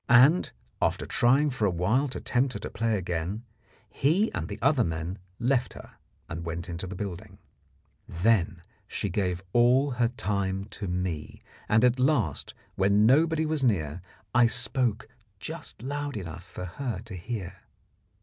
and, 0.09 0.51
after 0.81 1.05
trying 1.05 1.51
for 1.51 1.67
awhile 1.67 2.07
to 2.07 2.19
tempt 2.19 2.53
her 2.53 2.59
to 2.59 2.71
play 2.71 2.97
again, 2.97 3.43
he 3.87 4.33
and 4.33 4.47
the 4.47 4.57
other 4.59 4.83
men 4.83 5.19
left 5.37 5.73
her 5.73 5.91
and 6.27 6.43
went 6.43 6.67
into 6.67 6.87
the 6.87 6.95
building. 6.95 7.37
Then 8.09 8.63
she 8.87 9.09
gave 9.11 9.43
all 9.53 9.91
her 9.91 10.07
time 10.07 10.65
to 10.73 10.87
me, 10.87 11.43
and 11.69 11.85
at 11.85 11.99
last, 11.99 12.55
when 12.73 13.05
nobody 13.05 13.45
was 13.45 13.63
near, 13.63 14.01
I 14.33 14.47
spoke 14.47 15.07
just 15.39 15.83
loud 15.83 16.17
enough 16.17 16.43
for 16.45 16.65
her 16.65 16.99
to 17.05 17.13
hear. 17.15 17.57